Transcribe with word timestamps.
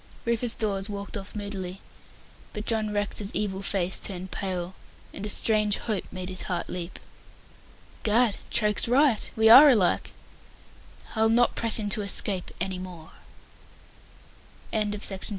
Rufus 0.25 0.55
Dawes 0.55 0.89
walked 0.89 1.15
off 1.15 1.35
moodily; 1.35 1.79
but 2.53 2.65
John 2.65 2.91
Rex's 2.91 3.35
evil 3.35 3.61
face 3.61 3.99
turned 3.99 4.31
pale, 4.31 4.73
and 5.13 5.27
a 5.27 5.29
strange 5.29 5.77
hope 5.77 6.05
made 6.11 6.27
his 6.29 6.41
heart 6.49 6.67
leap. 6.69 6.97
"Gad, 8.01 8.37
Troke's 8.49 8.87
right; 8.87 9.29
we 9.35 9.47
are 9.47 9.69
alike. 9.69 10.09
I'll 11.15 11.29
not 11.29 11.53
press 11.53 11.77
him 11.77 11.87
to 11.89 12.01
escape 12.01 12.49
any 12.59 12.79
more." 12.79 13.11
CHAPTER 14.71 14.87
XXIII. 14.87 14.89
RUNNING 14.89 14.89
THE 14.89 14.97
GAUNTLET. 14.97 15.29